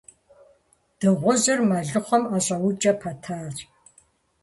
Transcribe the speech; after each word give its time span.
Дыгъужьыр 0.99 1.59
мэлыхъуэм 1.69 2.23
ӀэщӀэукӀэ 2.29 2.93
пэтащ. 3.01 3.55